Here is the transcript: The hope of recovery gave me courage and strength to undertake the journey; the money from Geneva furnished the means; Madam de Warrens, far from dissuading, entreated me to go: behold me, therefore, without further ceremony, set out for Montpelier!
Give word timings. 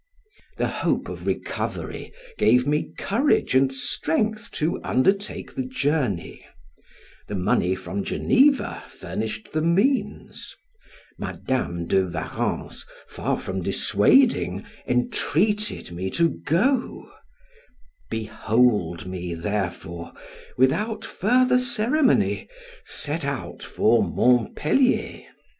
The 0.57 0.65
hope 0.67 1.09
of 1.09 1.27
recovery 1.27 2.11
gave 2.39 2.65
me 2.65 2.89
courage 2.97 3.53
and 3.53 3.71
strength 3.71 4.49
to 4.53 4.81
undertake 4.83 5.53
the 5.53 5.61
journey; 5.61 6.43
the 7.27 7.35
money 7.35 7.75
from 7.75 8.03
Geneva 8.03 8.81
furnished 8.89 9.53
the 9.53 9.61
means; 9.61 10.55
Madam 11.19 11.85
de 11.85 12.03
Warrens, 12.07 12.83
far 13.07 13.37
from 13.37 13.61
dissuading, 13.61 14.65
entreated 14.87 15.91
me 15.91 16.09
to 16.09 16.29
go: 16.29 17.11
behold 18.09 19.05
me, 19.05 19.35
therefore, 19.35 20.13
without 20.57 21.05
further 21.05 21.59
ceremony, 21.59 22.47
set 22.85 23.23
out 23.23 23.61
for 23.61 24.03
Montpelier! 24.03 25.25